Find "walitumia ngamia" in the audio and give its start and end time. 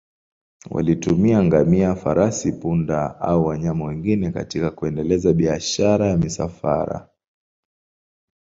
0.71-1.95